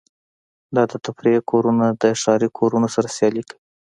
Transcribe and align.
دا 0.75 0.83
د 0.91 0.93
تفریح 1.05 1.37
کورونه 1.51 1.85
د 2.01 2.03
ښاري 2.21 2.49
کورونو 2.57 2.87
سره 2.95 3.07
سیالي 3.17 3.43
کوي 3.49 3.59